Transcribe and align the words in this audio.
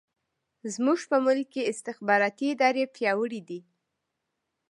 زموږ 0.73 0.99
په 1.09 1.17
ملک 1.25 1.47
کې 1.53 1.67
استخباراتي 1.71 2.45
ادارې 2.53 2.83
پیاوړې 2.95 3.41
دي. 3.49 3.59